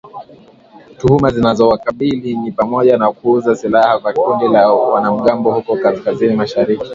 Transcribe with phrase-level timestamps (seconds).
[0.97, 6.89] Tuhuma zinazowakabili ni pamoja na kuuza silaha kwa kundi la wanamgambo huko kaskazini mashariki